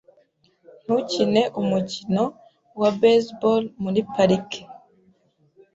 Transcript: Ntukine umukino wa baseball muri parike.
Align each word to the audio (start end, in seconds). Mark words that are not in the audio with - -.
Ntukine 0.83 1.41
umukino 1.61 2.23
wa 2.79 2.89
baseball 2.99 3.63
muri 3.83 3.99
parike. 4.13 4.61